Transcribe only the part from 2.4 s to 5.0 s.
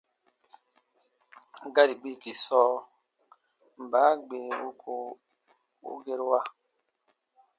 sɔɔ: mba gbee wuko